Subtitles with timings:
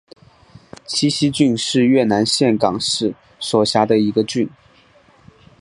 [0.87, 4.49] 清溪郡是越南岘港市所辖的一个郡。